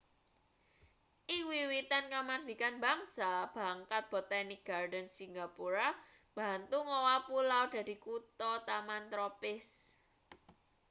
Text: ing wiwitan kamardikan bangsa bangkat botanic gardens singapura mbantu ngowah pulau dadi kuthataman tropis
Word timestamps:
ing 1.33 1.41
wiwitan 1.51 2.05
kamardikan 2.13 2.75
bangsa 2.85 3.29
bangkat 3.57 4.03
botanic 4.13 4.59
gardens 4.69 5.11
singapura 5.17 5.87
mbantu 6.33 6.77
ngowah 6.87 7.19
pulau 7.29 7.65
dadi 7.73 7.95
kuthataman 8.05 9.03
tropis 9.13 9.67